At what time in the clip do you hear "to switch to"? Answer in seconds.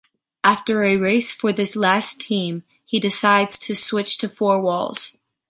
3.59-4.29